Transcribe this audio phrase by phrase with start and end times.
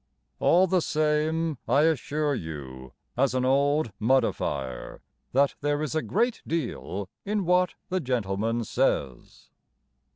[0.39, 6.41] All the same, I assure you As an old muddifier That there is a great
[6.47, 9.51] deal in what the gentleman says.